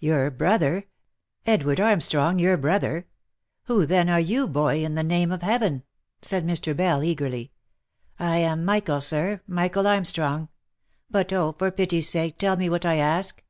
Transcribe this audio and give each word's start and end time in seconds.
"Your 0.00 0.30
brother? 0.30 0.84
Edward 1.46 1.80
Armstrong 1.80 2.38
your 2.38 2.58
brother? 2.58 3.06
Who 3.62 3.86
then 3.86 4.10
are 4.10 4.20
you, 4.20 4.46
boy, 4.46 4.84
in 4.84 4.96
the 4.96 5.02
name 5.02 5.32
of 5.32 5.40
Heaven?" 5.40 5.84
said 6.20 6.46
Mr. 6.46 6.76
Bell, 6.76 7.02
eagerly." 7.02 7.52
1 8.18 8.28
am 8.40 8.64
Michael, 8.66 9.00
sir, 9.00 9.40
Michael 9.46 9.86
Armstrong. 9.86 10.50
But 11.08 11.32
oh! 11.32 11.52
for 11.52 11.70
pity's 11.70 12.10
sake, 12.10 12.36
tell 12.36 12.56
me 12.58 12.68
what 12.68 12.84
I 12.84 12.96
ask 12.96 13.42